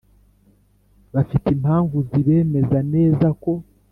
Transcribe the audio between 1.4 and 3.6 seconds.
Impamvu Zibemeza Nezako